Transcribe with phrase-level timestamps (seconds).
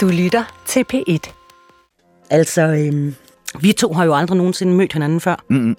[0.00, 1.32] Du lytter til P1.
[2.30, 3.14] Altså, øhm,
[3.60, 5.44] vi to har jo aldrig nogensinde mødt hinanden før.
[5.48, 5.76] Mm-mm.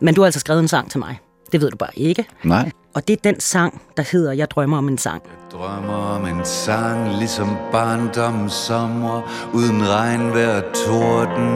[0.00, 1.18] Men du har altså skrevet en sang til mig.
[1.52, 2.26] Det ved du bare ikke.
[2.44, 2.70] Nej.
[2.94, 5.22] Og det er den sang, der hedder Jeg drømmer om en sang.
[5.52, 11.48] Drømmer om en sang, ligesom barndommens sommer, uden regn hver torden.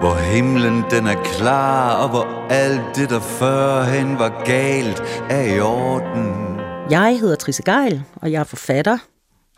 [0.00, 5.60] Hvor himlen den er klar, og hvor alt det, der førhen var galt, er i
[5.60, 6.56] orden.
[6.90, 8.98] Jeg hedder Trisse Geil, og jeg er forfatter,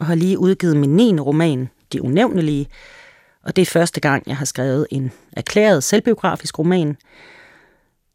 [0.03, 1.19] og har lige udgivet min 9.
[1.19, 2.69] roman, De Unævnelige.
[3.43, 6.97] Og det er første gang, jeg har skrevet en erklæret selvbiografisk roman.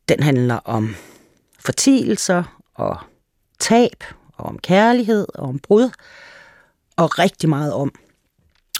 [0.10, 0.96] Den handler om
[1.60, 2.98] fortielser og
[3.60, 5.90] tab, og om kærlighed og om brud,
[6.96, 7.92] og rigtig meget om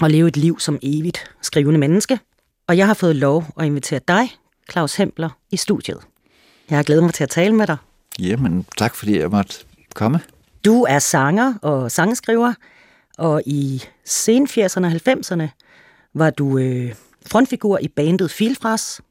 [0.04, 2.20] at leve et liv som evigt skrivende menneske.
[2.68, 4.30] Og jeg har fået lov at invitere dig,
[4.72, 6.00] Claus Hempler, i studiet.
[6.70, 7.78] Jeg har glædet mig til at tale med dig.
[8.20, 9.56] Jamen, tak fordi jeg måtte
[9.94, 10.20] komme.
[10.66, 12.54] Du er sanger og sangskriver,
[13.18, 15.48] og i sen 80'erne og 90'erne
[16.14, 19.02] var du øh, frontfigur i bandet Filfras.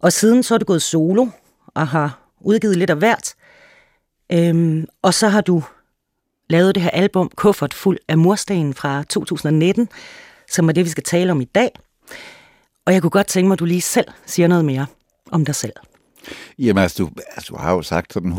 [0.00, 1.26] Og siden så er du gået solo
[1.66, 3.34] og har udgivet lidt af hvert.
[4.32, 5.62] Øhm, og så har du
[6.50, 9.88] lavet det her album Kuffert fuld af mursten fra 2019,
[10.50, 11.70] som er det, vi skal tale om i dag.
[12.86, 14.86] Og jeg kunne godt tænke mig, at du lige selv siger noget mere
[15.30, 15.72] om dig selv.
[16.58, 18.32] Jamen, altså, du, altså, du har jo sagt sådan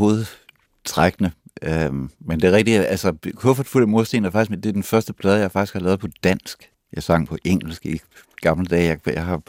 [0.85, 4.73] hovedtrækkende, øhm, men det er rigtigt, altså, Kuffert fuld af mursten er faktisk, det er
[4.73, 6.69] den første plade, jeg faktisk har lavet på dansk.
[6.93, 8.01] Jeg sang på engelsk i
[8.41, 8.87] gamle dage.
[8.87, 9.41] Jeg, jeg har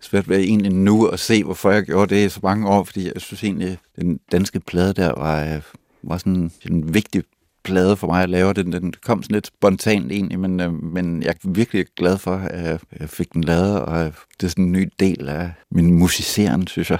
[0.00, 3.04] svært ved egentlig nu at se, hvorfor jeg gjorde det i så mange år, fordi
[3.04, 5.60] jeg synes egentlig, den danske plade der var,
[6.02, 7.22] var sådan en vigtig
[7.64, 8.52] plade for mig at lave.
[8.52, 12.36] Den, den kom sådan lidt spontant egentlig, men, øh, men jeg er virkelig glad for,
[12.36, 16.66] at jeg fik den lavet, og det er sådan en ny del af min musiceren,
[16.66, 16.98] synes jeg.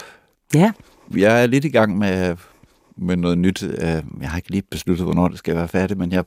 [0.55, 0.73] Ja.
[1.17, 2.37] Jeg er lidt i gang med,
[2.96, 3.62] med noget nyt.
[3.62, 6.24] Jeg har ikke lige besluttet, hvornår det skal være færdigt, men jeg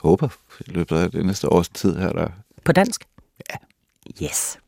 [0.00, 0.28] håber
[0.66, 2.28] i løbet af det næste års tid her, der...
[2.64, 3.04] På dansk?
[3.50, 3.56] Ja.
[4.24, 4.58] Yes.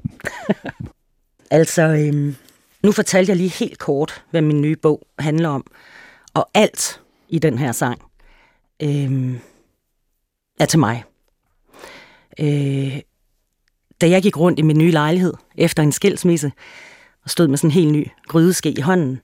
[1.50, 2.37] altså, øhm,
[2.82, 5.66] nu fortalte jeg lige helt kort, hvad min nye bog handler om.
[6.34, 8.03] Og alt i den her sang
[8.82, 9.38] øhm,
[10.60, 11.04] er til mig.
[12.41, 13.00] Øh,
[14.00, 16.53] da jeg gik rundt i min nye lejlighed efter en skilsmisse,
[17.25, 19.20] og stod med sådan en helt ny grydeske i hånden,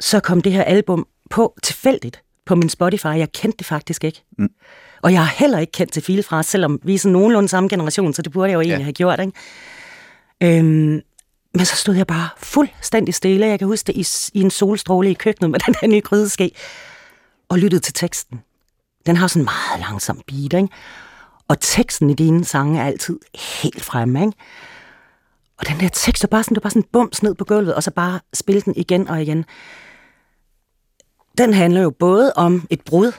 [0.00, 3.06] så kom det her album på tilfældigt på min Spotify.
[3.06, 4.24] Jeg kendte det faktisk ikke.
[4.38, 4.48] Mm.
[5.02, 7.68] Og jeg har heller ikke kendt til File fra, selvom vi er sådan nogenlunde samme
[7.68, 8.84] generation, så det burde jeg jo egentlig ja.
[8.84, 9.20] have gjort.
[9.20, 10.58] Ikke?
[10.58, 11.02] Øhm,
[11.54, 13.46] men så stod jeg bare fuldstændig stille.
[13.46, 16.50] Jeg kan huske det i, i en solstråle i køkkenet med den her nye grydeske,
[17.48, 18.40] og lyttede til teksten.
[19.06, 20.68] Den har sådan en meget langsom beat, ikke?
[21.48, 23.18] Og teksten i dine sange er altid
[23.62, 24.32] helt fremme, ikke?
[25.58, 27.82] Og den der tekst er bare sådan, er bare sådan bums ned på gulvet, og
[27.82, 29.44] så bare spille den igen og igen.
[31.38, 33.12] Den handler jo både om et brud.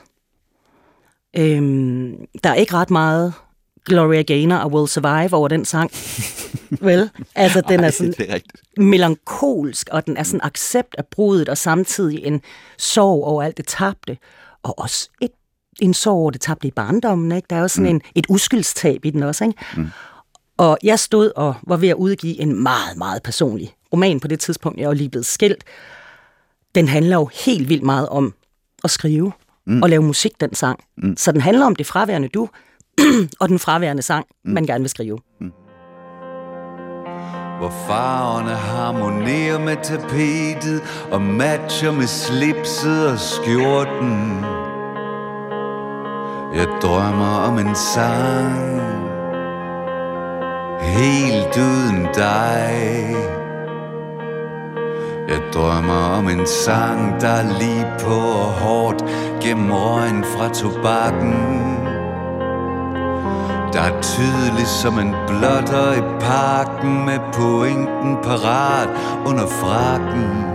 [1.37, 3.33] Øhm, der er ikke ret meget
[3.85, 5.91] Gloria Gaynor og Will Survive over den sang.
[6.81, 7.09] Vel?
[7.35, 8.39] Altså, den er sådan er
[8.81, 12.41] melankolsk, og den er sådan accept af brudet, og samtidig en
[12.77, 14.17] sorg over alt det tabte.
[14.63, 15.31] Og også et,
[15.81, 17.45] en sorg over det tabte i barndommen, ikke?
[17.49, 17.95] Der er jo sådan mm.
[17.95, 19.57] en, et uskyldstab i den også, ikke?
[19.77, 19.87] Mm.
[20.57, 24.39] Og jeg stod og var ved at udgive en meget, meget personlig roman på det
[24.39, 24.79] tidspunkt.
[24.79, 25.63] Jeg var lige blevet skilt.
[26.75, 28.33] Den handler jo helt vildt meget om
[28.83, 29.31] at skrive
[29.67, 29.81] mm.
[29.81, 30.79] og lave musik, den sang.
[30.97, 31.17] Mm.
[31.17, 32.49] Så den handler om det fraværende du,
[33.39, 34.51] og den fraværende sang, mm.
[34.51, 35.19] man gerne vil skrive.
[35.41, 35.51] Mm.
[37.59, 40.81] Hvor farverne harmonerer med tapetet
[41.11, 44.43] Og matcher med slipset og skjorten
[46.55, 48.81] Jeg drømmer om en sang
[50.81, 53.38] Helt uden dig
[55.29, 59.03] jeg drømmer om en sang, der er lige på og hårdt
[59.41, 61.33] Gennem røgen fra tobakken.
[63.73, 68.89] Der er tydelig som en blotter i parken Med pointen parat
[69.25, 70.45] under frakken.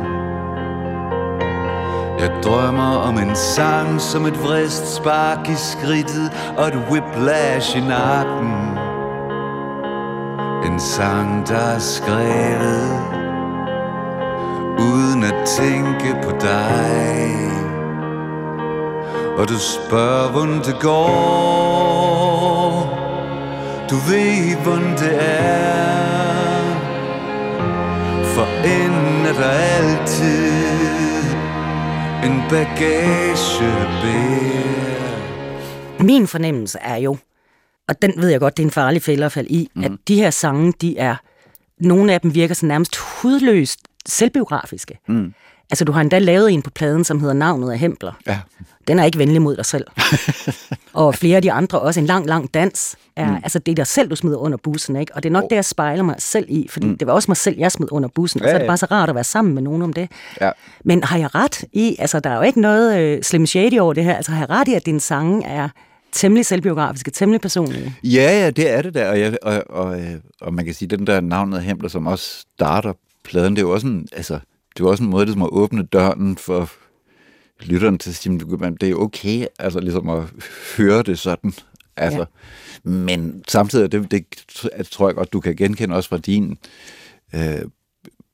[2.19, 7.81] Jeg drømmer om en sang som et vrist spark i skridtet Og et whiplash i
[7.81, 8.79] nakken.
[10.67, 13.14] En sang der er skrevet
[15.25, 17.55] at tænke på dig.
[19.39, 22.25] Og du spørger hvordan det går.
[23.91, 25.65] Du ved, hvordan det er.
[28.35, 30.65] For enden er der altid
[32.25, 33.65] En bagage
[34.03, 35.15] bær
[36.03, 37.17] Min fornemmelse er jo,
[37.89, 39.85] og den ved jeg godt, det er en farlig fælde at falde i, mm.
[39.85, 41.17] at de her sange, de er,
[41.81, 44.99] nogle af dem virker så nærmest hudløst selvbiografiske.
[45.09, 45.35] Mm.
[45.71, 48.13] Altså, du har endda lavet en på pladen, som hedder Navnet af Hempler.
[48.27, 48.41] Ja.
[48.89, 49.87] den er ikke venlig mod dig selv.
[50.93, 53.37] og flere af de andre også, en lang, lang dans, er, mm.
[53.37, 55.15] altså det er dig selv, du smider under bussen, ikke?
[55.15, 55.49] Og det er nok oh.
[55.51, 56.99] det, jeg spejler mig selv i, fordi mm.
[56.99, 58.77] det var også mig selv, jeg smed under bussen, ja, og så er det bare
[58.77, 60.11] så rart at være sammen med nogen om det.
[60.41, 60.51] Ja.
[60.85, 63.93] Men har jeg ret i, altså der er jo ikke noget uh, Slim Shady over
[63.93, 65.69] det her, altså har jeg ret i, at din sange er
[66.13, 67.97] temmelig selvbiografiske, temmelig personlige.
[68.05, 70.89] Ja, ja, det er det der, og, jeg, og, og, øh, og man kan sige,
[70.89, 72.93] den der navnet Hemler, som også starter
[73.25, 74.39] pladen, det er jo også en, altså,
[74.77, 76.71] det er også en måde, det som at åbne døren for
[77.61, 78.39] lytteren til at sige,
[78.81, 80.23] det er okay, altså ligesom at
[80.77, 81.53] høre det sådan.
[81.97, 82.19] Altså,
[82.85, 82.91] ja.
[82.91, 84.25] Men samtidig, det, det
[84.91, 86.59] tror jeg godt, du kan genkende også fra din
[87.35, 87.63] øh,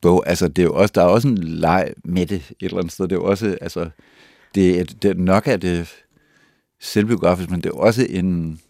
[0.01, 0.29] bog.
[0.29, 2.93] Altså, det er jo også, der er også en leg med det et eller andet
[2.93, 3.05] sted.
[3.09, 3.91] Det er jo også, altså,
[4.55, 5.89] det, det nok er det
[6.81, 8.61] selvbiografisk, men det er også en,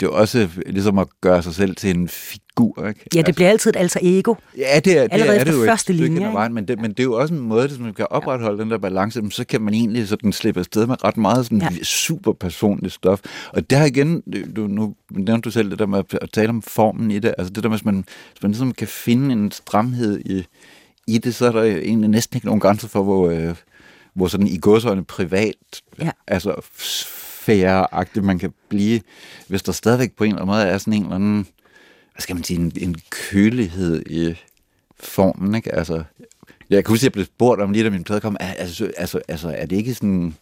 [0.00, 2.88] det er også ligesom at gøre sig selv til en figur.
[2.88, 3.00] Ikke?
[3.14, 4.34] Ja, det bliver altid et alter ego.
[4.56, 6.90] Ja, det er, det Allerede er, det jo første et linje, vejen, men, det, men
[6.90, 8.62] det er jo også en måde, hvis man kan opretholde ja.
[8.62, 11.82] den der balance, så kan man egentlig sådan slippe afsted med ret meget sådan ja.
[11.82, 13.20] super personligt stof.
[13.52, 14.22] Og der igen,
[14.56, 17.52] du, nu nævnte du selv det der med at tale om formen i det, altså
[17.52, 20.46] det der med, at man, hvis man ligesom kan finde en stramhed i,
[21.06, 23.54] i det, så er der egentlig næsten ikke nogen grænser for, hvor, øh,
[24.14, 25.54] hvor sådan i godsøjne privat,
[26.00, 26.10] ja.
[26.26, 26.54] altså
[27.46, 29.00] færre man kan blive,
[29.48, 31.46] hvis der stadigvæk på en eller anden måde er sådan en eller anden,
[32.12, 34.34] hvad skal man sige, en, en kølighed i
[35.00, 35.74] formen, ikke?
[35.74, 36.02] Altså,
[36.70, 39.20] jeg kan huske, at jeg blev spurgt om lige da min plade kom, altså, altså,
[39.28, 40.34] altså er det ikke sådan,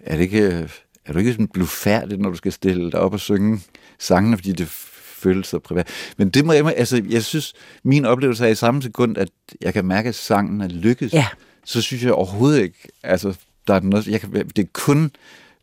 [0.00, 0.68] er det ikke,
[1.06, 3.60] er du ikke sådan blufærdigt, når du skal stille dig op og synge
[3.98, 4.68] sangene, fordi det
[5.20, 5.88] føles så privat.
[6.16, 9.28] Men det må jeg, altså, jeg synes, min oplevelse er i samme sekund, at
[9.60, 11.12] jeg kan mærke, at sangen er lykkes.
[11.12, 11.26] Ja.
[11.64, 13.34] Så synes jeg overhovedet ikke, altså,
[13.66, 15.10] der er noget, jeg kan, det er kun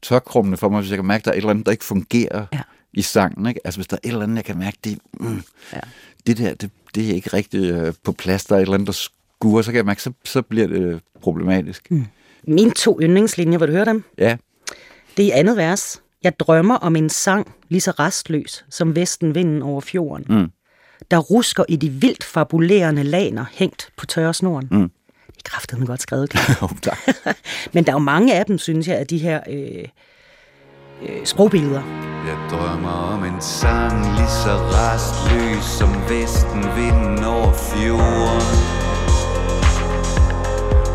[0.02, 1.86] tørkrummende for mig, hvis jeg kan mærke, at der er et eller andet, der ikke
[1.86, 2.62] fungerer ja.
[2.94, 3.46] i sangen.
[3.46, 3.60] Ikke?
[3.66, 5.42] Altså hvis der er et eller andet, jeg kan mærke, det, mm,
[5.74, 5.80] ja.
[6.28, 8.88] det der, det, det er ikke rigtig øh, på plads, der er et eller andet,
[8.88, 11.92] der skuer, så kan jeg mærke, så, så bliver det problematisk.
[11.92, 12.06] Mm.
[12.48, 14.04] Mine to yndlingslinjer, vil du høre dem?
[14.18, 14.38] Ja.
[15.18, 16.02] Det er andet vers.
[16.24, 20.26] Jeg drømmer om en sang lige så restløs som vesten vinden over fjorden.
[20.30, 20.52] Mm.
[21.12, 24.68] Der rusker i de vildt fabulerende laner hængt på tørresnoren.
[24.72, 24.92] Mm
[25.44, 26.34] kraftedeme godt skrevet.
[26.62, 26.98] jo, tak.
[27.74, 29.86] Men der er jo mange af dem, synes jeg, af de her øh,
[31.01, 31.84] øh, sprogbilleder.
[32.28, 38.78] Jeg drømmer om en sang lige så restløs som vesten vinden over fjorden.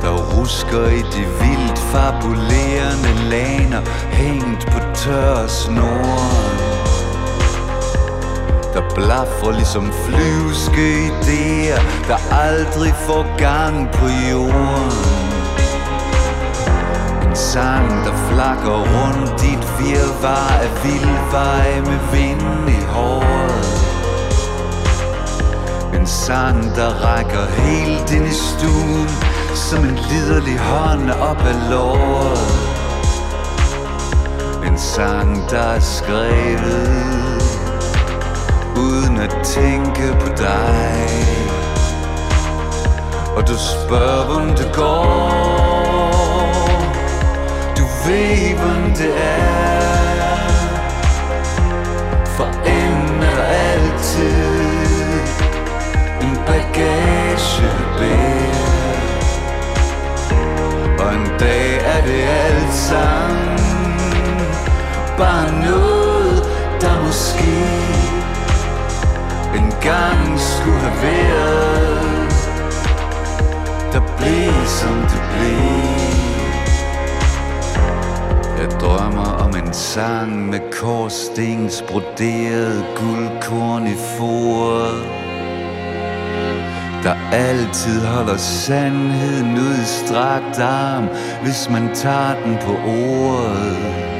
[0.02, 6.71] Der rusker i de vildt fabulerende laner, hængt på tør snoren.
[8.74, 14.92] Der blaffer ligesom flyvske idéer Der aldrig får gang på jorden.
[17.26, 23.64] En sang, der flakker rundt dit virvar af vildveje med vind i håret.
[25.94, 29.08] En sang, der rækker helt ind i stuen
[29.54, 32.38] Som en liderlig hånd op ad låret.
[34.66, 37.31] En sang, der er skrevet
[38.76, 41.08] uden at tænke på dig.
[43.36, 45.52] Og du spørger, hvordan det går.
[47.76, 49.62] Du ved, hvordan det er.
[52.36, 54.52] For enden er der altid
[56.20, 57.68] En bagage
[60.98, 63.58] Og en dag er det alt sammen
[65.18, 65.91] Bare noget,
[69.84, 72.32] engang skulle have været
[73.92, 75.82] Der blev som det blev
[78.58, 85.22] Jeg drømmer om en sang med korsstens broderet guldkorn i foret
[87.02, 91.08] der altid holder sandheden ud i strakt arm,
[91.42, 94.11] hvis man tager den på ordet.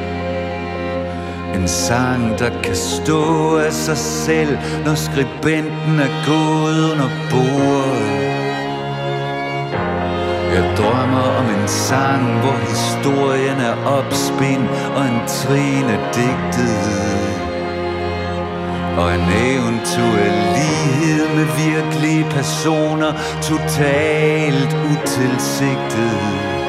[1.62, 8.23] En sang, der kan stå af sig selv, når skribenten er gået under bordet.
[10.54, 17.33] Jeg drømmer om en sang, hvor historien er opspind og en trin er digtet.
[18.99, 26.62] Og en eventuel lighed med virkelige personer, totalt utilsigtet.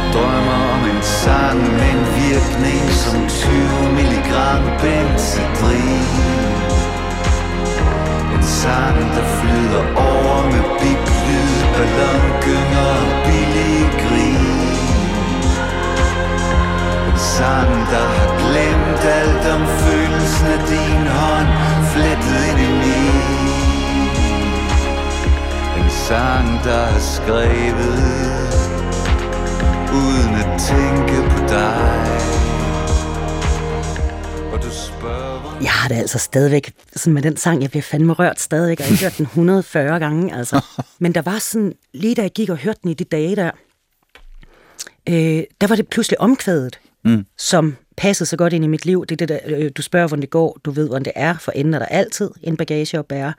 [0.00, 3.52] Jeg drømmer om en sang med en virkning som 20
[3.98, 6.06] milligram benzedrin.
[8.34, 14.46] En sang, der flyder over med biblyd, ballongynger og billige grin.
[17.10, 21.48] En sang, der har glemt alt om følelsen af din hånd
[21.92, 23.50] Flettet ind i min.
[25.90, 28.69] Sang, der er skrevet
[29.92, 32.10] uden at tænke på dig.
[34.52, 38.12] Og du spørger, Jeg har det altså stadigvæk, sådan med den sang, jeg bliver fandme
[38.12, 40.64] rørt stadigvæk, og jeg har hørt den 140 gange, altså.
[41.02, 43.50] Men der var sådan, lige da jeg gik og hørte den i de dage der,
[45.08, 47.24] øh, der var det pludselig omkvædet, mm.
[47.38, 49.06] som passede så godt ind i mit liv.
[49.06, 51.38] Det er det der, øh, du spørger, hvordan det går, du ved, hvordan det er,
[51.38, 53.32] for enden er der altid en bagage at bære.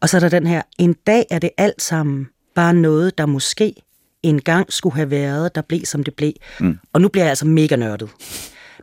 [0.00, 3.26] Og så er der den her, en dag er det alt sammen bare noget, der
[3.26, 3.74] måske
[4.22, 6.32] engang skulle have været, der blev, som det blev.
[6.60, 6.78] Mm.
[6.92, 8.10] Og nu bliver jeg altså mega nørdet.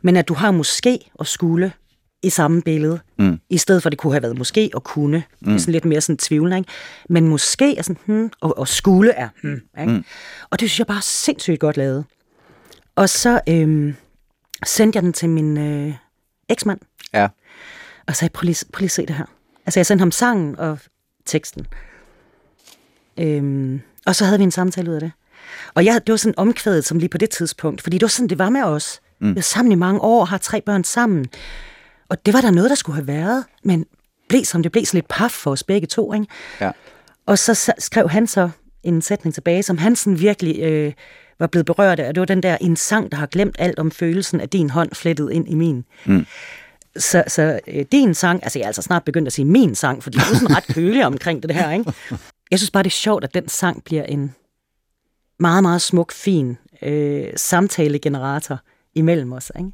[0.02, 1.72] Men at du har måske og skulle
[2.22, 3.40] i samme billede, mm.
[3.50, 5.16] i stedet for at det kunne have været måske og kunne.
[5.40, 5.46] Mm.
[5.48, 6.70] Det er sådan lidt mere sådan tvivlende, ikke?
[7.08, 9.92] Men måske er sådan, hmm, og, og skulle er, hmm, ikke?
[9.92, 10.04] Mm.
[10.50, 12.04] Og det synes jeg bare er sindssygt godt lavet.
[12.96, 13.94] Og så øhm,
[14.66, 15.94] sendte jeg den til min øh,
[16.48, 16.80] eksmand,
[17.14, 17.28] Ja.
[18.06, 19.26] og sagde, prøv lige, prøv lige se det her.
[19.66, 20.78] Altså, jeg sendte ham sangen og
[21.26, 21.66] teksten.
[23.18, 25.12] Øhm, og så havde vi en samtale ud af det.
[25.74, 28.28] Og jeg, det var sådan omkvædet, som lige på det tidspunkt, fordi det var sådan,
[28.28, 29.00] det var med os.
[29.20, 29.30] Mm.
[29.30, 31.26] Vi var sammen i mange år, har tre børn sammen.
[32.08, 33.86] Og det var der noget, der skulle have været, men
[34.28, 36.26] blev som det blev sådan lidt paf for os begge to, ikke?
[36.60, 36.70] Ja.
[37.26, 38.50] Og så skrev han så
[38.82, 40.92] en sætning tilbage, som han sådan virkelig øh,
[41.38, 43.90] var blevet berørt af, det var den der, en sang, der har glemt alt om
[43.90, 45.84] følelsen af din hånd flettet ind i min.
[46.04, 46.26] Mm.
[46.96, 50.02] Så, så øh, din sang, altså jeg er altså snart begyndt at sige min sang,
[50.02, 51.92] fordi du er sådan ret kølig omkring det her, ikke?
[52.50, 54.34] Jeg synes bare, det er sjovt, at den sang bliver en
[55.38, 58.60] meget, meget smuk, fin øh, samtalegenerator
[58.94, 59.70] imellem os, ikke?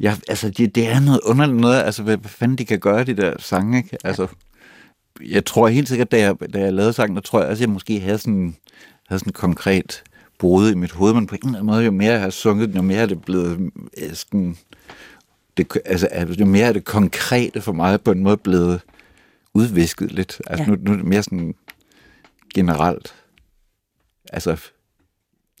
[0.00, 3.04] Ja, altså, det, det er noget underligt noget, altså, hvad, hvad fanden de kan gøre,
[3.04, 3.96] de der sange, ikke?
[4.04, 4.26] Altså,
[5.26, 7.70] jeg tror helt sikkert, da jeg, da jeg lavede sangen, der tror jeg også, jeg
[7.70, 8.56] måske havde sådan,
[9.08, 10.02] havde sådan konkret
[10.38, 12.68] brud i mit hoved, men på en eller anden måde, jo mere jeg har sunget
[12.68, 14.56] den, jo mere er det blevet øh, sådan,
[15.56, 16.08] det, altså,
[16.40, 18.80] jo mere er det konkrete for mig på en måde blevet
[19.54, 20.40] udvisket lidt.
[20.46, 20.70] Altså, Ja.
[20.70, 21.54] nu, nu er det mere sådan
[22.54, 23.14] generelt,
[24.32, 24.56] altså,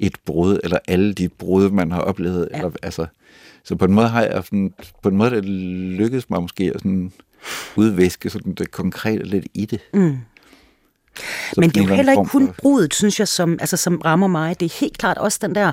[0.00, 2.56] et brud, eller alle de brud, man har oplevet, Ja.
[2.56, 3.06] eller, altså,
[3.64, 6.80] så på en måde har jeg sådan, på en måde det lykkedes mig måske at
[6.80, 7.12] sådan
[7.76, 9.80] udviske sådan det konkrete lidt i det.
[9.94, 10.18] Mm.
[11.52, 13.76] Så Men det er jo eller heller ikke kun for- brudet, synes jeg, som, altså,
[13.76, 14.60] som rammer mig.
[14.60, 15.72] Det er helt klart også den der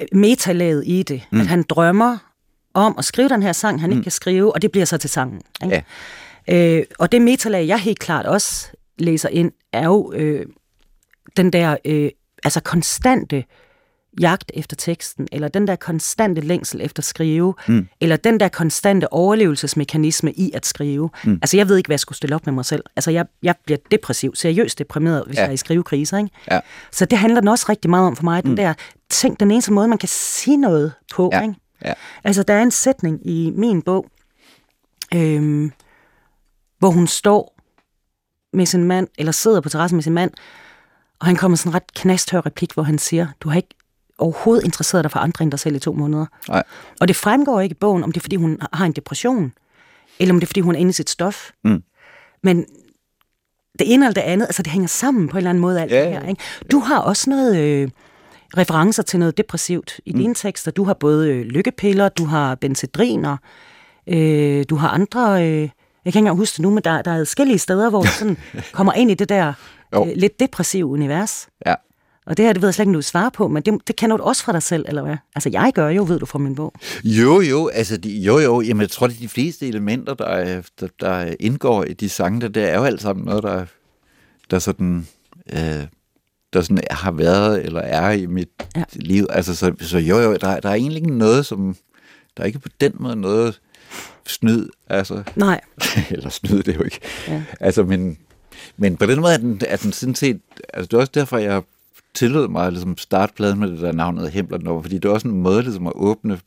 [0.00, 1.22] øh, metalaget i det.
[1.32, 1.40] Mm.
[1.40, 2.18] At han drømmer
[2.74, 3.96] om at skrive den her sang, han mm.
[3.96, 5.42] ikke kan skrive, og det bliver så til sangen.
[5.64, 5.84] Ikke?
[6.48, 6.78] Ja.
[6.78, 10.46] Øh, og det metalag, jeg helt klart også læser ind, er jo øh,
[11.36, 12.10] den der øh,
[12.44, 13.44] altså konstante
[14.20, 17.88] jagt efter teksten, eller den der konstante længsel efter at skrive, mm.
[18.00, 21.10] eller den der konstante overlevelsesmekanisme i at skrive.
[21.24, 21.32] Mm.
[21.42, 22.82] Altså, jeg ved ikke, hvad jeg skulle stille op med mig selv.
[22.96, 25.42] Altså, jeg, jeg bliver depressiv, seriøst deprimeret, hvis ja.
[25.42, 26.30] Jeg er i skrivekriser, ikke?
[26.50, 26.60] Ja.
[26.92, 28.74] Så det handler den også rigtig meget om for mig, den der
[29.10, 31.42] ting, den eneste måde, man kan sige noget på, Ja.
[31.42, 31.54] ikke?
[31.84, 31.92] Ja.
[32.24, 34.06] Altså, der er en sætning i min bog,
[35.14, 35.72] øhm,
[36.78, 37.56] hvor hun står
[38.52, 40.30] med sin mand, eller sidder på terrassen med sin mand,
[41.20, 43.74] og han kommer med sådan en ret knasthør replik, hvor han siger, du har ikke
[44.18, 46.26] overhovedet interesseret dig for andre end dig selv i to måneder.
[46.48, 46.62] Nej.
[47.00, 49.52] Og det fremgår ikke i bogen, om det er, fordi hun har en depression,
[50.18, 51.50] eller om det er, fordi hun er inde i sit stof.
[51.64, 51.82] Mm.
[52.42, 52.66] Men
[53.78, 55.92] det ene eller det andet, altså det hænger sammen på en eller anden måde, alt
[55.92, 56.28] Ja, det her.
[56.28, 56.42] Ikke?
[56.70, 57.90] Du har også noget øh,
[58.56, 60.18] referencer til noget depressivt i mm.
[60.18, 60.70] dine tekster.
[60.70, 63.36] Du har både øh, lykkepiller, du har benzedriner,
[64.06, 65.48] øh, du har andre...
[65.48, 65.68] Øh,
[66.06, 68.08] jeg kan ikke engang huske det nu, men der, der er forskellige steder, hvor du
[68.08, 68.36] sådan
[68.72, 69.52] kommer ind i det der
[69.94, 71.48] øh, lidt depressive univers.
[71.66, 71.74] Ja.
[72.26, 73.74] Og det her, det ved jeg slet ikke, om du vil svare på, men det,
[73.88, 75.16] det kender du også fra dig selv, eller hvad?
[75.34, 76.72] Altså, jeg gør jo, ved du, fra min bog.
[77.04, 80.62] Jo, jo, altså, de, jo, jo, jamen, jeg tror, at de fleste elementer, der, er-
[80.80, 83.64] der, der indgår i de sange, der, det er jo alt sammen noget, der,
[84.50, 85.06] der sådan,
[85.52, 85.86] øh,
[86.52, 88.84] der sådan har været eller er i mit ja.
[88.92, 89.26] liv.
[89.30, 91.76] Altså, så, så jo, jo, der, der er egentlig ikke noget, som,
[92.36, 93.60] der er ikke på den måde noget
[94.26, 95.60] snyd, altså, Nej.
[96.10, 97.00] eller snyd, det er jo ikke.
[97.28, 97.42] Ja.
[97.60, 98.18] Altså, men,
[98.76, 100.40] men på den måde er den, er den sådan set,
[100.74, 101.62] altså det er også derfor, jeg
[102.14, 105.28] tillod mig at ligesom starte pladen med det der navnet Himler fordi det er også
[105.28, 106.40] en måde ligesom at åbne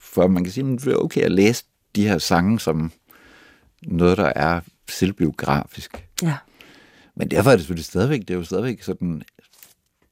[0.00, 1.64] for, man kan sige, at det er okay at læse
[1.96, 2.92] de her sange som
[3.82, 6.06] noget, der er selvbiografisk.
[6.22, 6.36] Ja.
[7.14, 9.22] Men derfor er det selvfølgelig stadigvæk, det er jo stadigvæk sådan,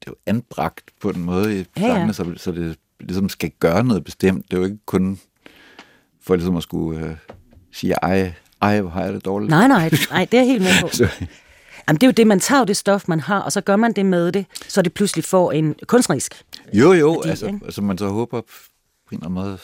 [0.01, 1.95] det er jo anbragt på en måde i ja, ja.
[1.95, 4.51] sangene, så, så det ligesom skal gøre noget bestemt.
[4.51, 5.19] Det er jo ikke kun
[6.27, 7.17] for ligesom at skulle øh,
[7.73, 9.51] sige, ej, ej, hvor har jeg det dårligt.
[9.51, 10.89] Nej, nej, nej, det er helt med på.
[10.89, 11.09] Så,
[11.89, 13.77] Jamen, det er jo det, man tager jo det stof, man har, og så gør
[13.77, 16.45] man det med det, så det pludselig får en kunstnerisk.
[16.73, 17.61] Jo, jo, Fordi, altså, ikke?
[17.65, 18.49] altså man så håber på
[19.13, 19.59] en eller anden måde,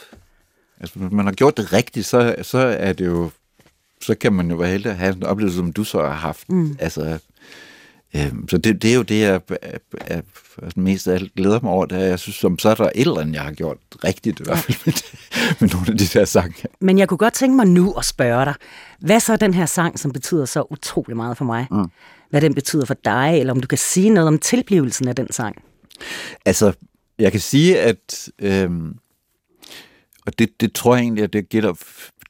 [0.80, 3.30] altså hvis man har gjort det rigtigt, så, så er det jo,
[4.02, 6.48] så kan man jo være heldig at have en oplevelse, som du så har haft.
[6.48, 6.76] Mm.
[6.80, 7.18] Altså,
[8.50, 10.20] så det, det er jo det, jeg er, er, er
[10.76, 13.00] mest af alt glæder mig over, det er, jeg synes, som så er der et
[13.00, 14.92] eller andet, jeg har gjort rigtigt, i hvert fald med,
[15.60, 16.68] med nogle af de der sange.
[16.80, 18.54] Men jeg kunne godt tænke mig nu at spørge dig,
[19.00, 21.66] hvad så den her sang, som betyder så utrolig meget for mig?
[21.70, 21.86] Mm.
[22.30, 25.32] Hvad den betyder for dig, eller om du kan sige noget om tilblivelsen af den
[25.32, 25.62] sang?
[26.46, 26.72] Altså,
[27.18, 28.96] Jeg kan sige, at øhm,
[30.26, 31.72] og det, det tror jeg egentlig, at det gælder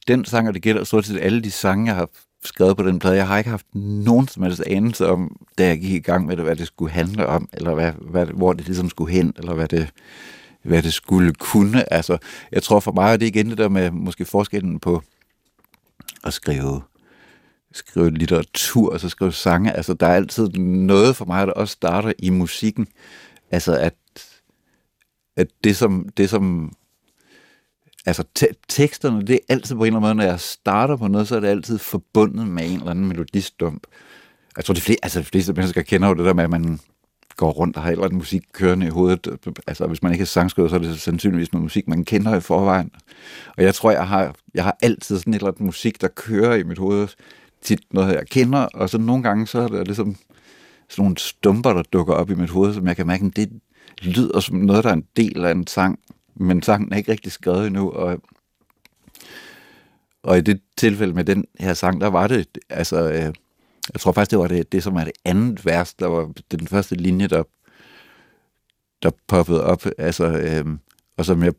[0.07, 2.09] den sang, og det gælder stort set alle de sange, jeg har
[2.43, 3.15] skrevet på den plade.
[3.15, 6.37] Jeg har ikke haft nogen som helst anelse om, da jeg gik i gang med
[6.37, 9.53] det, hvad det skulle handle om, eller hvad, hvad, hvor det ligesom skulle hen, eller
[9.53, 9.89] hvad det,
[10.63, 11.93] hvad det skulle kunne.
[11.93, 12.17] Altså,
[12.51, 15.01] jeg tror for mig, at det igen det der med måske forskellen på
[16.23, 16.81] at skrive
[17.73, 19.71] skrive litteratur, og så skrive sange.
[19.71, 22.87] Altså, der er altid noget for mig, der også starter i musikken.
[23.51, 23.95] Altså, at,
[25.37, 26.73] at det, som, det, som
[28.05, 31.07] altså te- teksterne, det er altid på en eller anden måde, når jeg starter på
[31.07, 33.87] noget, så er det altid forbundet med en eller anden melodistump.
[34.57, 36.79] Jeg tror, de fleste, altså, de fleste mennesker kender jo det der med, at man
[37.37, 39.27] går rundt og har et eller andet musik kørende i hovedet.
[39.67, 42.39] Altså, hvis man ikke er sangskriver, så er det sandsynligvis noget musik, man kender i
[42.39, 42.91] forvejen.
[43.57, 46.55] Og jeg tror, jeg har, jeg har altid sådan et eller andet musik, der kører
[46.55, 47.07] i mit hoved.
[47.61, 50.15] Tit noget, jeg kender, og så nogle gange, så er det ligesom
[50.89, 53.49] sådan nogle stumper, der dukker op i mit hoved, som jeg kan mærke, at det
[54.01, 55.99] lyder som noget, der er en del af en sang,
[56.35, 58.21] men sangen er ikke rigtig skrevet endnu, og,
[60.23, 63.33] og i det tilfælde med den her sang, der var det, altså, øh,
[63.93, 66.67] jeg tror faktisk, det var det, det, som er det andet vers, der var den
[66.67, 67.43] første linje, der,
[69.03, 70.65] der poppede op, altså, øh,
[71.17, 71.53] og som jeg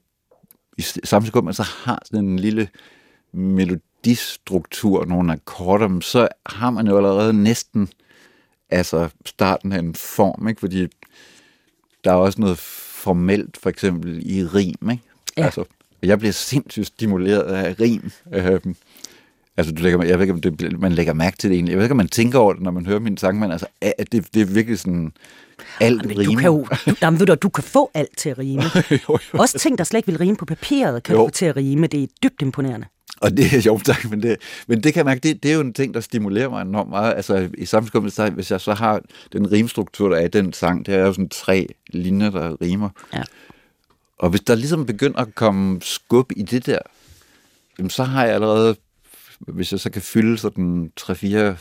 [0.79, 2.69] i samme sekund, så har sådan en lille
[3.33, 7.89] melodistruktur, nogle akkorder, så har man jo allerede næsten
[8.71, 10.61] altså starten af en form, ikke?
[10.61, 10.87] fordi
[12.05, 12.59] der er også noget
[13.03, 14.91] formelt, for eksempel i rim.
[14.91, 15.03] Ikke?
[15.37, 15.45] Ja.
[15.45, 15.65] Altså,
[16.03, 18.11] jeg bliver sindssygt stimuleret af rim.
[18.33, 18.77] Øhm,
[19.57, 21.73] altså, du lægger, jeg ved ikke, om det, man lægger mærke til det egentlig.
[21.73, 23.67] Jeg ved ikke, om man tænker over det, når man hører min sang, men altså,
[23.81, 25.13] at det, det er virkelig sådan
[25.81, 26.33] alt Jamen, rimer.
[26.33, 28.63] Du kan jo, du, jamen, ved du, du kan få alt til at rime.
[28.91, 29.39] jo, jo.
[29.39, 31.23] Også ting, der slet ikke vil rime på papiret, kan jo.
[31.23, 31.87] du få til at rime.
[31.87, 32.87] Det er dybt imponerende.
[33.23, 34.37] Og det er sjovt, tak, men det,
[34.67, 36.91] men det kan jeg mærke, det, det er jo en ting, der stimulerer mig enormt
[36.91, 37.15] meget.
[37.15, 38.03] Altså i sammenskab
[38.33, 39.01] hvis jeg så har
[39.33, 42.89] den rimstruktur, der er i den sang, det er jo sådan tre linjer, der rimer.
[43.15, 43.23] Ja.
[44.19, 46.79] Og hvis der ligesom begynder at komme skub i det der,
[47.79, 48.77] jamen, så har jeg allerede,
[49.39, 51.57] hvis jeg så kan fylde sådan tre-fire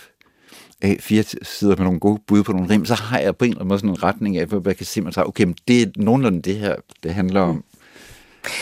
[1.00, 3.60] fire sider med nogle gode bud på nogle rim, så har jeg på en eller
[3.60, 5.86] anden måde sådan en retning af, hvor jeg kan se, at okay, men det er
[5.96, 7.64] nogenlunde det her, det handler om.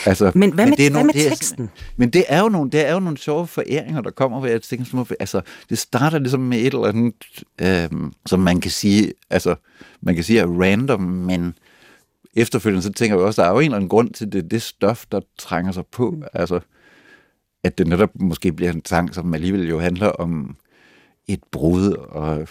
[0.05, 1.65] Altså, men hvad med, men det er hvad nogle, med teksten?
[1.65, 4.39] Det er, men det er, jo nogle, det er jo nogle sjove foræringer, der kommer,
[4.39, 7.13] hvor jeg tænker, som, altså, det starter ligesom med et eller andet,
[7.61, 9.55] øh, som man kan sige, altså,
[10.01, 11.53] man kan sige er random, men
[12.35, 14.61] efterfølgende så tænker jeg også, der er jo en eller anden grund til det, det
[14.61, 16.23] stof, der trænger sig på, mm.
[16.33, 16.59] altså,
[17.63, 20.55] at det netop måske bliver en sang, som alligevel jo handler om
[21.27, 22.47] et brud, og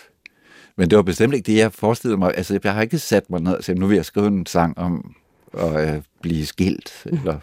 [0.77, 2.33] men det var bestemt ikke det, jeg forestillede mig.
[2.37, 4.79] Altså, jeg har ikke sat mig ned og sagt, nu vil jeg skrive en sang
[4.79, 5.15] om
[5.55, 7.41] at øh, blive skilt, eller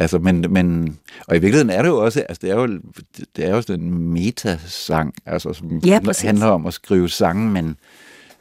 [0.00, 0.98] Altså, men, men,
[1.28, 2.80] og i virkeligheden er det jo også, altså det er jo,
[3.36, 7.76] det er jo sådan en metasang, altså som ja, handler om at skrive sange, men,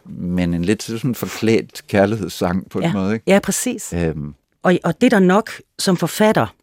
[0.06, 2.88] men en lidt sådan forklædt kærlighedssang på ja.
[2.88, 3.24] en måde, ikke?
[3.28, 3.94] Ja, præcis.
[3.94, 4.34] Øhm.
[4.64, 6.56] Og, og det der nok som forfatter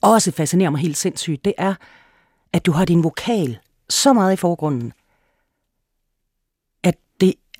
[0.00, 1.74] også fascinerer mig helt sindssygt, det er,
[2.52, 4.92] at du har din vokal så meget i forgrunden,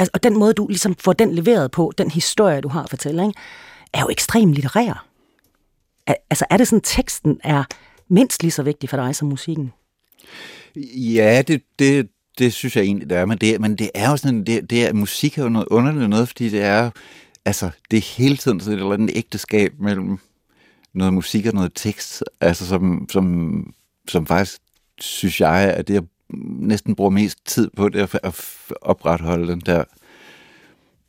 [0.02, 2.90] altså, og den måde, du ligesom får den leveret på, den historie, du har at
[2.90, 3.40] fortælle, ikke,
[3.92, 5.06] er jo ekstremt litterær.
[6.06, 7.64] Altså er det sådan, teksten er
[8.08, 9.72] mindst lige så vigtig for dig som musikken?
[11.14, 13.26] Ja, det, det, det synes jeg egentlig, det er.
[13.26, 16.10] Men det, men det er jo sådan, det, det er, musik er jo noget underligt
[16.10, 16.90] noget, fordi det er,
[17.44, 20.18] altså, det er hele tiden sådan et eller andet ægteskab mellem
[20.94, 23.74] noget musik og noget tekst, altså som, som,
[24.08, 24.60] som faktisk,
[25.00, 26.02] synes jeg, at det, jeg
[26.42, 28.40] næsten bruger mest tid på, det at
[28.83, 29.85] opretholde den der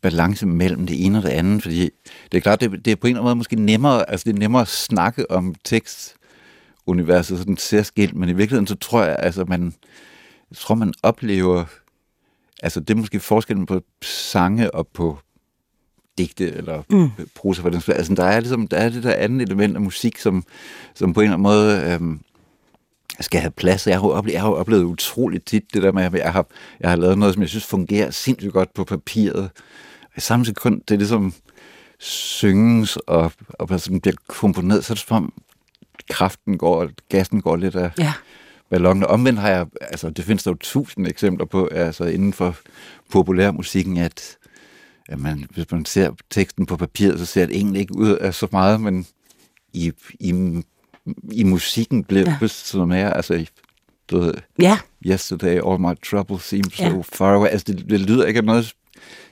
[0.01, 1.89] balance mellem det ene og det andet, fordi
[2.31, 4.35] det er klart, det, det er på en eller anden måde måske nemmere, altså det
[4.35, 9.45] er nemmere at snakke om tekstuniverset sådan særskilt, men i virkeligheden så tror jeg, altså
[9.45, 9.73] man,
[10.49, 11.65] jeg tror man oplever,
[12.63, 15.17] altså det er måske forskellen på sange og på
[16.17, 17.09] digte eller mm.
[17.35, 20.17] prosa for den altså der er ligesom, der er det der andet element af musik,
[20.17, 20.43] som,
[20.93, 22.21] som på en eller anden måde øhm,
[23.19, 23.87] skal have plads.
[23.87, 26.45] Jeg har, oplevet, jeg har oplevet utroligt tit det der med, at jeg har,
[26.79, 29.49] jeg har lavet noget, som jeg synes fungerer sindssygt godt på papiret,
[30.17, 31.33] i samme sekund, det er ligesom
[31.99, 35.33] synges og, og sådan bliver komponeret, så er det som om
[36.09, 38.13] kraften går, gassen går lidt af ja.
[38.69, 39.03] ballonen.
[39.03, 42.55] Omvendt har jeg, altså det findes der jo tusind eksempler på, altså inden for
[43.11, 44.37] populærmusikken, at,
[45.09, 48.33] at man, hvis man ser teksten på papiret, så ser det egentlig ikke ud af
[48.33, 49.05] så meget, men
[49.73, 50.61] i, i,
[51.31, 52.77] i musikken bliver det ja.
[52.77, 53.45] noget mere, altså
[54.11, 54.77] du ved, ja.
[55.05, 57.01] Yesterday, all my troubles seem so ja.
[57.01, 57.47] far away.
[57.47, 58.75] Altså, det, det lyder ikke af noget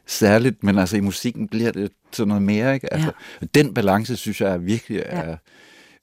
[0.07, 2.93] særligt, men altså i musikken bliver det sådan noget mere, ikke?
[2.93, 3.47] Altså, ja.
[3.55, 5.35] Den balance, synes jeg er virkelig er, ja.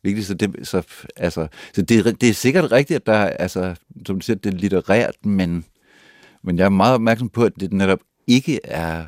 [0.02, 0.83] virkelig, så det, så,
[1.16, 3.74] altså, så det, det er sikkert rigtigt, at der altså,
[4.07, 5.64] som du siger, det er litterært, men,
[6.42, 9.04] men jeg er meget opmærksom på, at det netop ikke er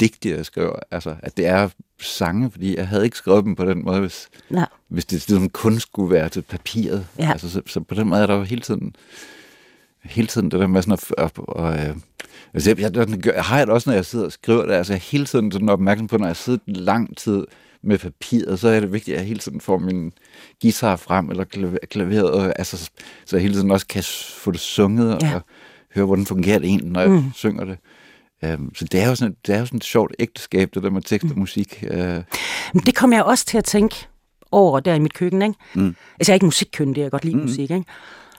[0.00, 0.72] digte, jeg skriver.
[0.90, 1.68] Altså, at det er
[2.00, 4.64] sange, fordi jeg havde ikke skrevet dem på den måde, hvis, Ja.
[4.88, 7.06] hvis det ligesom kun skulle være til papiret.
[7.18, 7.30] Ja.
[7.32, 8.96] Altså, så, så på den måde er der jo hele tiden,
[10.02, 11.14] hele tiden det der med sådan at...
[11.18, 11.32] at,
[11.64, 11.96] at, at
[12.54, 14.72] altså, jeg, jeg, jeg, jeg har det også, når jeg sidder og skriver det.
[14.74, 17.46] Altså, jeg er hele tiden sådan opmærksom på, når jeg sidder lang tid
[17.82, 20.12] med papiret, så er det vigtigt, at jeg hele tiden får min
[20.62, 22.90] guitar frem, eller klaver- klaveret, og, altså,
[23.24, 24.02] så jeg hele tiden også kan
[24.38, 25.34] få det sunget, Ja.
[25.34, 25.42] og
[25.94, 27.32] høre, hvordan fungerer det egentlig, når jeg mm.
[27.34, 27.78] synger det.
[28.42, 30.90] Um, så det er, jo sådan, det er jo sådan et sjovt ægteskab, det der
[30.90, 31.84] med tekst og musik.
[31.90, 32.24] Uh, Men
[32.86, 34.08] det kom jeg også til at tænke
[34.52, 35.54] over der i mit køkken, ikke?
[35.74, 35.86] Mm.
[35.86, 37.42] Altså, jeg er ikke musikkyndig, jeg kan godt lide mm.
[37.42, 37.84] musik, ikke?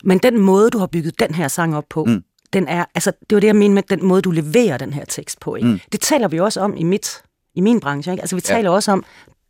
[0.03, 2.23] Men den måde, du har bygget den her sang op på, mm.
[2.53, 5.05] den er, altså, det var det, jeg mener med den måde, du leverer den her
[5.05, 5.67] tekst på, ikke?
[5.67, 5.79] Mm.
[5.91, 7.21] Det taler vi også om i mit,
[7.55, 8.21] i min branche, ikke?
[8.21, 9.03] Altså, vi taler også om,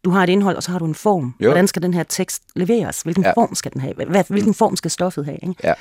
[0.03, 1.36] du har et indhold, og så har du en form.
[1.39, 1.47] Jo.
[1.49, 3.01] Hvordan skal den her tekst leveres?
[3.01, 3.31] Hvilken Ja.
[3.31, 4.23] form skal den have?
[4.29, 5.55] Hvilken form skal stoffet have, ikke?
[5.63, 5.73] ja.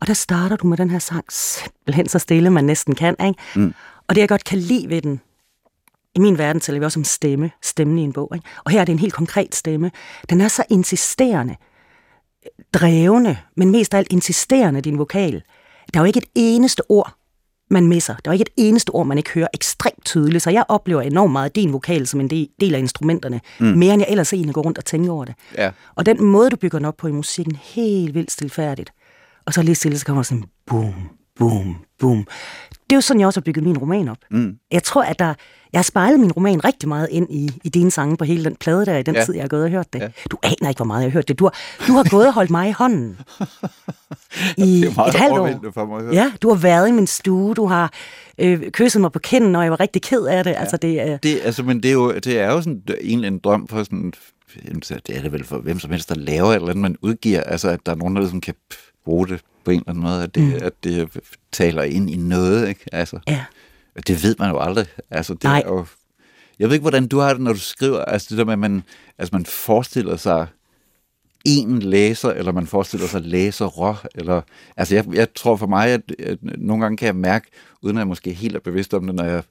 [0.00, 3.16] Og der starter du med den her sang, simpelthen så stille, man næsten kan.
[3.26, 3.38] Ikke?
[3.56, 3.74] Mm.
[4.10, 5.20] Og det, jeg godt kan lide ved den,
[6.14, 8.30] i min verden taler vi også om stemme, stemmen i en bog.
[8.34, 8.48] Ikke?
[8.64, 9.90] Og her er det en helt konkret stemme.
[10.30, 11.56] Den er så insisterende,
[12.72, 15.42] drevende, men mest af alt insisterende, din vokal.
[15.94, 17.14] Der er jo ikke et eneste ord,
[17.70, 18.14] man misser.
[18.24, 20.42] Der er jo ikke et eneste ord, man ikke hører ekstremt tydeligt.
[20.42, 23.40] Så jeg oplever enormt meget din vokal som en del af instrumenterne.
[23.60, 23.66] Mm.
[23.66, 25.34] Mere end jeg ellers egentlig går rundt og tænker over det.
[25.58, 25.70] Ja.
[25.94, 28.92] Og den måde, du bygger den op på i musikken, helt vildt stilfærdigt.
[29.46, 32.26] Og så lige stille, så kommer sådan boom, boom, boom.
[32.70, 34.16] Det er jo sådan, jeg også har bygget min roman op.
[34.30, 34.56] Mm.
[34.70, 35.34] Jeg tror, at der,
[35.72, 38.56] jeg har spejlet min roman rigtig meget ind i, i dine sange på hele den
[38.56, 39.24] plade der, i den Ja.
[39.24, 40.00] tid, jeg har gået og hørt det.
[40.00, 40.08] Ja.
[40.30, 41.38] Du aner ikke, hvor meget jeg har hørt det.
[41.38, 41.54] Du har,
[41.86, 43.18] du har gået og holdt mig i hånden
[44.56, 45.70] i Det er et halvt år.
[45.74, 46.12] for mig.
[46.12, 47.92] Ja, du har været i min stue, du har
[48.38, 50.50] øh, kysset mig på kinden, når jeg var rigtig ked af det.
[50.50, 50.56] Ja.
[50.56, 51.16] Altså, det er...
[51.16, 54.12] Det, altså, men det er jo, det er jo sådan egentlig en drøm for sådan,
[55.06, 57.42] det er det vel for hvem som helst, der laver et eller andet, man udgiver,
[57.42, 58.54] altså at der er nogen, der ligesom kan
[59.04, 60.58] bruge det på en eller anden måde, at det, mm.
[60.62, 61.08] at det
[61.52, 62.84] taler ind i noget, ikke?
[62.92, 63.44] Altså, Ja.
[64.06, 64.86] det ved man jo aldrig.
[65.10, 65.62] Altså, det Nej.
[65.66, 65.86] Er jo,
[66.58, 68.58] jeg ved ikke, hvordan du har det, når du skriver, altså det der med, at
[68.58, 68.82] man,
[69.18, 70.46] altså, man forestiller sig
[71.44, 74.42] en læser, eller man forestiller sig læsere, eller,
[74.76, 77.46] altså jeg, jeg tror for mig, at, at nogle gange kan jeg mærke,
[77.82, 79.42] uden at jeg måske helt er bevidst om det, når jeg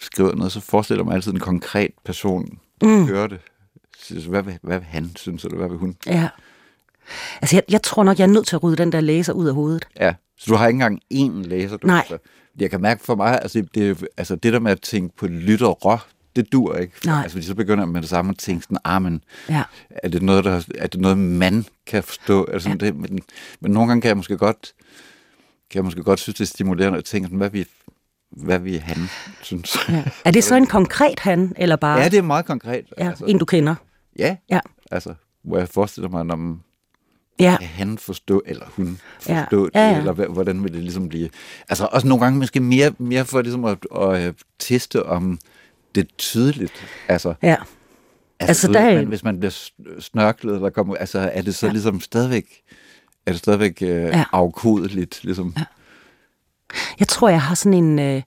[0.00, 3.06] skriver noget, så forestiller jeg mig altid en konkret person, der mm.
[3.06, 3.40] hører det.
[4.28, 5.96] Hvad vil, hvad vil han synes, eller hvad vil hun?
[6.06, 6.28] ja.
[7.42, 9.46] Altså, jeg, jeg tror nok, jeg er nødt til at rydde den der læser ud
[9.48, 9.88] af hovedet.
[10.00, 11.76] Ja, så du har ikke engang én læser.
[11.76, 11.98] Du, Nej.
[11.98, 12.18] Altså,
[12.60, 15.98] jeg kan mærke for mig, altså det, altså det der med at tænke på lyttere,
[16.36, 16.94] det dur ikke.
[17.06, 17.22] Nej.
[17.22, 19.62] Altså fordi så begynder jeg med det samme at tænke sådan, ah, men Ja.
[19.88, 22.44] er det noget, der, er det noget man kan forstå?
[22.44, 22.74] Altså, ja.
[22.74, 23.20] det, men,
[23.60, 24.72] men nogle gange kan jeg måske godt,
[25.70, 27.64] kan jeg måske godt synes, det er stimulerende at tænke, sådan, hvad vi,
[28.30, 28.96] hvad vi han
[29.42, 29.76] synes.
[29.88, 30.04] Ja.
[30.24, 32.84] Er det så en konkret han, eller bare ja, det er meget konkret.
[32.98, 33.74] ja, altså, en, du kender?
[34.18, 34.60] ja, Ja.
[34.90, 35.14] altså,
[35.44, 36.60] hvor jeg forestiller mig, om
[37.38, 39.40] Ja, kan han forstå, eller hun Ja.
[39.42, 39.98] forstå Ja, det, ja.
[39.98, 41.28] eller hva- hvordan vil det ligesom blive?
[41.68, 45.38] Altså også nogle gange måske mere, mere for ligesom at, at, øh, teste, om
[45.94, 46.72] det tydeligt.
[47.08, 47.56] Altså, ja.
[48.40, 49.52] altså, Altså, der er- man, hvis man bliver
[50.00, 51.72] snørklet, eller kommer, altså er det så ja.
[51.72, 52.44] ligesom stadigvæk,
[53.26, 54.06] er det stadigvæk øh, ja.
[54.18, 54.24] Ja.
[54.32, 55.54] afkodeligt, ligesom?
[55.58, 55.64] Ja.
[56.98, 58.22] Jeg tror, jeg har sådan en, øh,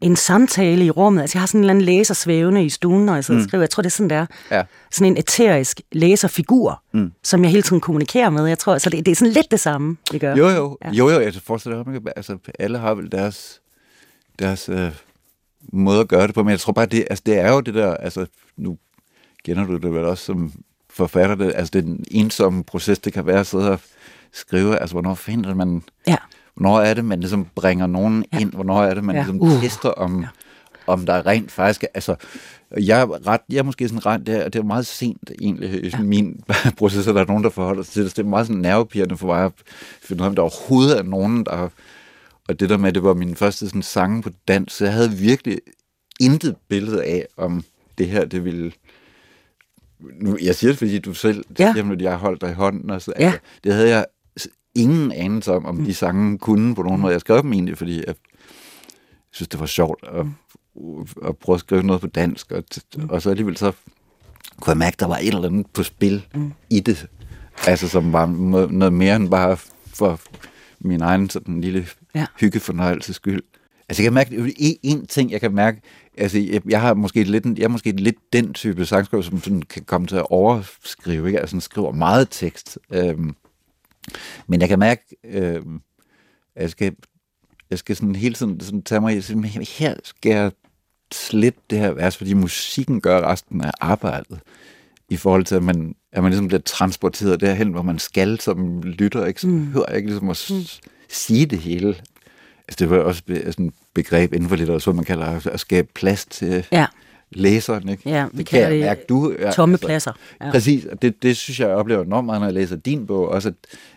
[0.00, 1.20] en samtale i rummet.
[1.22, 3.44] Altså, jeg har sådan en eller anden læser svævende i stuen, når jeg sidder mm.
[3.44, 3.62] og skriver.
[3.62, 4.26] Jeg tror, det er sådan, der.
[4.50, 4.62] Ja.
[4.90, 7.12] Sådan en eterisk læserfigur, mm.
[7.22, 8.46] som jeg hele tiden kommunikerer med.
[8.46, 10.34] Jeg tror, så det, det er sådan lidt det samme, vi gør.
[10.36, 10.90] Jo, jo, Ja.
[10.90, 13.60] jo, jo, jeg forestiller mig, at altså, alle har vel deres,
[14.38, 14.90] deres øh,
[15.72, 17.74] måde at gøre det på, men jeg tror bare, det, altså, det er jo det
[17.74, 18.78] der, altså, nu
[19.44, 20.52] kender du det vel også som
[20.90, 23.80] forfatter, det, altså den ensomme proces, det kan være at sidde og
[24.32, 26.16] skrive, altså hvornår finder man, Ja.
[26.60, 28.38] Hvornår er det, man ligesom bringer nogen ja.
[28.38, 29.20] ind, hvornår er det, man Ja.
[29.22, 29.60] ligesom Uh.
[29.62, 30.28] tester, om, ja.
[30.86, 32.14] om der rent faktisk, altså,
[32.78, 35.84] jeg er, ret, jeg er måske sådan ret, det er, det er meget sent egentlig
[35.84, 35.98] i ja.
[36.02, 36.40] min
[36.78, 38.16] proces, at der er nogen, der forholder sig til det.
[38.16, 39.52] Det er meget sådan nervepirrende for mig at
[40.02, 41.68] finde ud af, om der overhovedet er nogen, der
[42.48, 44.94] og det der med, at det var min første sådan, sange på dans, så jeg
[44.94, 45.58] havde virkelig
[46.20, 47.64] intet billede af, om
[47.98, 48.72] det her, det ville...
[50.20, 51.74] Nu, jeg siger det, fordi du selv Ja.
[51.92, 52.90] at jeg holdt dig i hånden.
[52.90, 53.24] Og så, Ja.
[53.24, 54.06] altså, det havde jeg
[54.74, 55.84] ingen anelse om, om mm.
[55.84, 57.12] de sange kunne på nogen måde.
[57.12, 58.14] Jeg skrev dem egentlig, fordi jeg
[59.30, 60.26] synes, det var sjovt at,
[61.24, 62.52] at prøve at skrive noget på dansk.
[62.52, 62.64] Og,
[63.08, 63.72] og så alligevel så
[64.60, 66.52] kunne jeg mærke, at der var et eller andet på spil mm.
[66.70, 67.06] i det.
[67.66, 68.26] Altså, som var
[68.70, 69.56] noget mere end bare
[69.86, 70.20] for
[70.80, 72.20] min egen sådan lille Ja.
[72.20, 72.26] ja.
[72.40, 73.42] hyggefornøjelse skyld.
[73.88, 75.80] Altså, jeg kan mærke, en, en ting, jeg kan mærke,
[76.18, 79.62] altså, jeg, jeg har måske lidt, jeg er måske lidt den type sangskriver, som sådan
[79.62, 81.40] kan komme til at overskrive, ikke?
[81.40, 82.78] Altså, sådan skriver meget tekst.
[82.92, 83.34] Øhm,
[84.46, 85.80] men jeg kan mærke, øhm,
[86.56, 86.96] at jeg skal,
[87.70, 90.52] jeg skal sådan hele tiden sådan tage mig i, sådan, her skal jeg
[91.12, 94.40] slette det her vers, fordi musikken gør resten af arbejdet
[95.08, 98.82] i forhold til, at man, at man ligesom bliver transporteret derhen, hvor man skal som
[98.82, 99.40] lytter, ikke?
[99.40, 99.72] Så mm.
[99.72, 101.88] hører ikke ligesom at s- sige det hele.
[101.88, 106.66] Altså, det var også sådan begreb inden for litteratur, man kalder at skabe plads til
[106.72, 106.86] Ja,
[107.32, 107.88] læseren.
[107.88, 108.10] Ikke?
[108.10, 109.34] ja vi kan jeg det mærke, du...
[109.38, 110.12] Ja, tomme altså, pladser.
[110.40, 110.50] Ja.
[110.50, 113.28] Præcis, og det, det synes jeg, jeg oplever enormt meget, når jeg læser din bog.
[113.28, 113.52] Også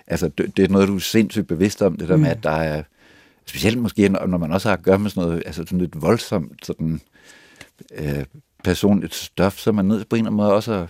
[0.08, 2.22] altså, det, det er noget, du er sindssygt bevidst om, det der mm.
[2.22, 2.84] med, at der er...
[3.46, 6.02] Specielt måske, når når man også har at gøre med sådan noget, altså sådan lidt
[6.02, 7.02] voldsomt, sådan
[7.96, 8.26] øh,
[8.64, 10.88] personligt stof, så er man nødt på en eller anden måde også at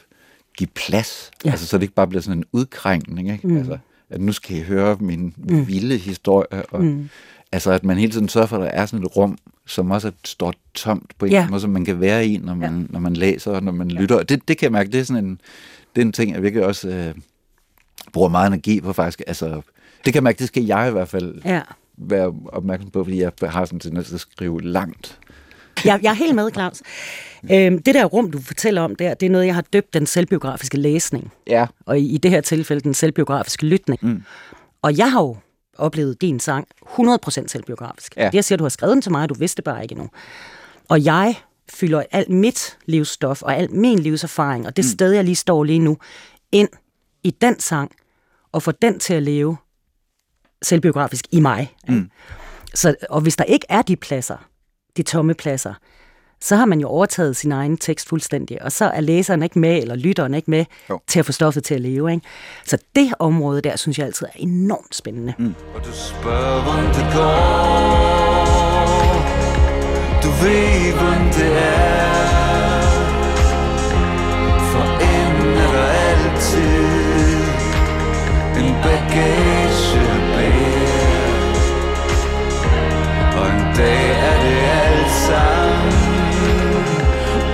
[0.58, 1.32] give plads.
[1.46, 1.52] Ja.
[1.52, 3.48] Altså, så det ikke bare bliver sådan en udkrænkning, ikke?
[3.48, 3.58] Mm.
[3.58, 3.78] Altså,
[4.10, 5.68] at nu skal I høre min mm.
[5.68, 7.10] vilde historie, og mm.
[7.54, 9.38] Altså, at man hele tiden sørger for, at der er sådan et rum,
[9.68, 11.48] som også står tomt på en Ja.
[11.50, 12.86] måde, som man kan være i, når man, ja.
[12.89, 14.00] når man læser og når man ja.
[14.02, 14.24] lytter.
[14.24, 15.42] Det, det kan jeg mærke, det er sådan en,
[15.96, 17.16] det er en ting, jeg virkelig også øh,
[18.13, 19.22] bruger meget energi på faktisk.
[19.28, 19.46] Altså,
[20.06, 21.62] det kan jeg mærke, det skal jeg i hvert fald Ja.
[21.98, 25.20] være opmærksom på, fordi jeg har sådan en at skrive langt.
[25.86, 26.82] Jeg, jeg er helt med, Claus.
[27.52, 30.06] Øhm, det der rum, du fortæller om der, det er noget, jeg har døbt den
[30.06, 31.32] selvbiografiske læsning.
[31.48, 31.66] Ja.
[31.86, 34.00] Og i, i det her tilfælde den selvbiografiske lytning.
[34.04, 34.24] Mm.
[34.82, 35.36] Og jeg har jo
[35.78, 38.18] oplevet din sang 100% selvbiografisk.
[38.18, 38.26] Ja.
[38.26, 40.10] Det jeg siger, du har skrevet den til mig, du vidste det bare ikke endnu.
[40.90, 41.36] Og jeg
[41.70, 44.90] fylder alt mit livsstof og alt min livserfaring, og det mm.
[44.90, 45.98] sted, jeg lige står lige nu,
[46.52, 46.70] ind
[47.24, 47.92] i den sang,
[48.52, 49.58] og får den til at leve
[50.62, 51.76] selvbiografisk i mig.
[51.88, 52.10] Mm.
[52.74, 54.38] Så, og hvis der ikke er de pladser,
[54.98, 55.74] de tomme pladser,
[56.44, 59.78] så har man jo overtaget sin egen tekst fuldstændig, og så er læseren ikke med,
[59.82, 61.00] eller lytteren ikke med, Jo.
[61.08, 62.12] til at få stoffet til at leve.
[62.12, 62.26] Ikke?
[62.66, 65.34] Så det område der, synes jeg altid er enormt spændende.
[65.38, 65.56] Mm.
[65.76, 68.44] Og du spørger, hvordan det går
[70.24, 72.14] Du ved, hvordan det er
[74.72, 76.84] For enden er der altid
[78.60, 79.53] En bagage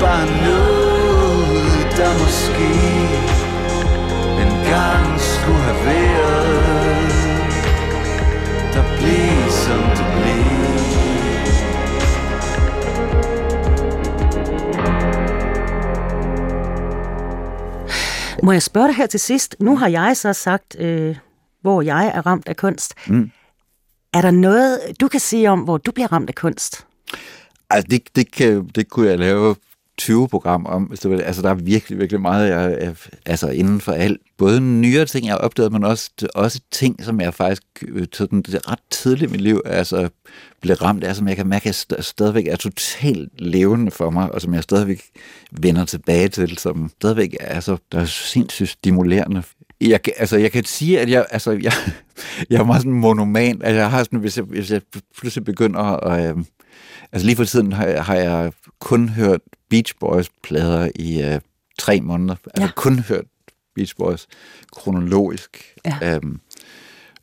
[0.10, 2.70] Bare noget, der måske
[4.44, 7.10] engang skulle have været
[8.74, 10.50] Der blev som det blev
[18.44, 19.56] Må jeg spørge dig her til sidst?
[19.60, 21.16] Nu har jeg så sagt, øh,
[21.62, 22.94] hvor jeg er ramt af kunst.
[23.08, 23.32] Mm.
[24.14, 26.86] Er der noget, du kan sige om, hvor du bliver ramt af kunst?
[27.70, 29.56] Altså, det, det, kan, det kunne jeg lave
[30.00, 30.84] 20 program om.
[30.84, 31.22] Hvis du vil.
[31.22, 34.22] altså, der er virkelig, virkelig meget, jeg, jeg, altså inden for alt.
[34.38, 38.42] Både nyere ting, jeg har opdaget, men også, også ting, som jeg faktisk øh, sådan,
[38.42, 40.10] det er ret tidligt i mit liv altså,
[40.62, 44.32] blev ramt af, som jeg kan mærke, at jeg stadigvæk er totalt levende for mig,
[44.32, 45.04] og som jeg stadigvæk
[45.52, 49.44] vender tilbage til, som stadigvæk er, altså, der er sindssygt stimulerende.
[49.82, 51.74] Jeg, altså, jeg kan sige, at jeg, altså, jeg,
[52.50, 53.62] jeg er meget sådan monoman.
[53.62, 54.82] Altså, jeg har sådan, hvis jeg, hvis jeg
[55.18, 56.30] pludselig begynder at...
[56.30, 56.44] Øh,
[57.12, 61.40] Altså lige for tiden har jeg, har jeg kun hørt Beach Boys plader i øh,
[61.80, 62.36] tre måneder.
[62.46, 62.72] Altså Ja.
[62.76, 63.26] kun hørt
[63.76, 64.28] Beach Boys
[64.76, 65.76] kronologisk.
[65.86, 66.16] Ja.
[66.16, 66.40] Øhm,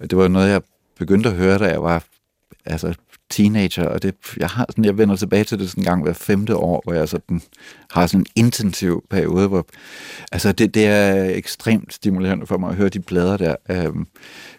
[0.01, 0.63] og det var noget, jeg
[0.99, 2.05] begyndte at høre, da jeg var
[2.65, 2.95] altså,
[3.31, 6.13] teenager, og det, jeg har sådan, jeg vender tilbage til det sådan en gang hver
[6.13, 7.43] femte år, hvor jeg sådan,
[7.91, 9.67] har sådan en intensiv periode, hvor
[10.33, 14.07] altså det, det er ekstremt stimulerende for mig at høre de plader der, øhm,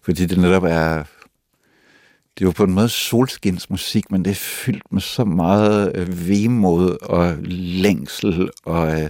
[0.03, 1.03] fordi det netop er
[2.39, 6.97] det jo på en måde solskinsmusik, men det er fyldt med så meget øh, vemod
[7.01, 7.35] og
[7.81, 8.49] længsel.
[8.65, 9.09] Og, øh,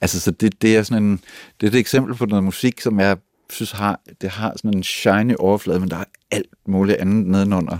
[0.00, 1.20] altså, så det, det er sådan en,
[1.60, 3.16] det er et eksempel på noget musik, som jeg
[3.50, 7.78] synes har, det har sådan en shiny overflade, men der er alt muligt andet nedenunder,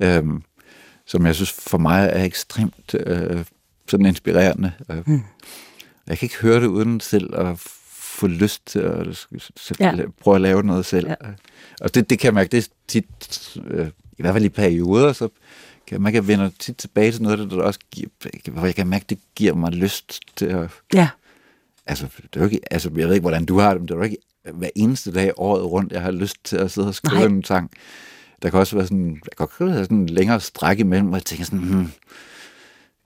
[0.00, 0.42] øhm,
[1.06, 3.44] som jeg synes for mig er ekstremt øh,
[3.88, 4.72] sådan inspirerende.
[4.90, 5.22] Øh, Hmm.
[6.06, 7.58] Jeg kan ikke høre det uden selv at
[7.90, 9.96] få lyst til at selv, Ja.
[9.96, 10.02] ja.
[10.20, 11.08] prøve at lave noget selv.
[11.08, 11.14] Ja.
[11.80, 15.12] Og det, det kan jeg mærke, det er tit, øh, i hvert fald i perioder,
[15.12, 15.28] så
[15.86, 18.08] kan jeg at jeg vender tit tilbage til noget, der også giver,
[18.50, 21.08] hvor jeg kan mærke, det giver mig lyst til at, Ja,
[21.86, 23.94] altså, det er jo ikke, altså, jeg ved ikke, hvordan du har det, men det
[23.94, 24.18] er jo ikke
[24.54, 27.36] hver eneste dag året rundt, jeg har lyst til at sidde og skrive Nej.
[27.36, 27.70] en sang.
[28.42, 31.16] Der kan også være sådan, der kan også være sådan en længere stræk imellem, hvor
[31.16, 31.92] jeg tænker sådan, hmm,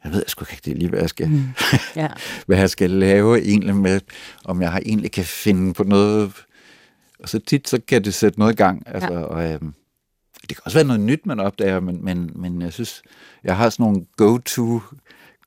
[0.05, 1.49] jeg ved sgu ikke lige, hvad jeg skal, mm.
[1.97, 2.09] ja.
[2.47, 4.01] hvad jeg skal lave egentlig med,
[4.45, 6.33] om jeg har egentlig kan finde på noget.
[7.19, 8.83] Og så tit, så kan det sætte noget i gang.
[8.87, 9.21] Altså, ja.
[9.21, 9.75] og, øhm,
[10.41, 13.03] det kan også være noget nyt, man opdager, men, men, men jeg synes,
[13.45, 14.81] jeg har sådan nogle go-to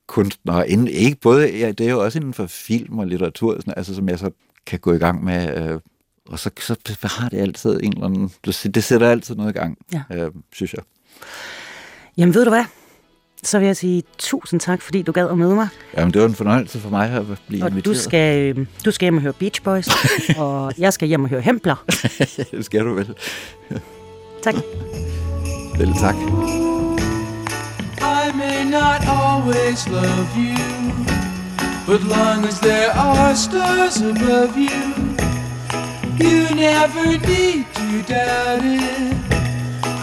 [0.06, 3.74] kunstnere, inden, ikke både, ja, det er jo også inden for film og litteratur, sådan,
[3.76, 4.30] altså, som jeg så
[4.66, 5.80] kan gå i gang med, øh,
[6.28, 9.58] og så, så har det altid en eller anden, det, det sætter altid noget i
[9.58, 10.02] gang, Ja.
[10.12, 10.82] øh, synes jeg.
[12.16, 12.64] Jamen ved du hvad?
[13.42, 15.68] Så vil jeg sige tusind tak, fordi du gad at møde mig.
[15.96, 17.96] Jamen, det var en fornøjelse for mig at blive Og inviteret.
[17.96, 19.88] du skal, øh, du skal hjem og høre Beach Boys,
[20.38, 21.84] og jeg skal hjem og høre Hempler.
[22.50, 23.14] det skal du vel.
[24.44, 24.60] Tak.
[25.80, 26.12] Vel, tak.
[28.04, 30.60] I may not always love you,
[31.88, 35.16] but long as there are stars above you,
[36.20, 39.16] you never need to doubt it.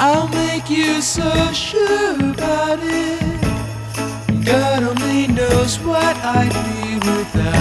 [0.01, 3.21] I'll make you so sure about it.
[4.41, 7.60] God only knows what I'd be without